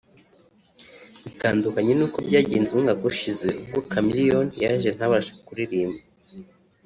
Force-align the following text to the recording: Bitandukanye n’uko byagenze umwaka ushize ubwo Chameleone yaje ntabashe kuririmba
Bitandukanye 1.25 1.93
n’uko 1.95 2.17
byagenze 2.27 2.69
umwaka 2.73 3.03
ushize 3.11 3.47
ubwo 3.61 3.79
Chameleone 3.89 4.53
yaje 4.63 4.89
ntabashe 4.95 5.33
kuririmba 5.45 6.01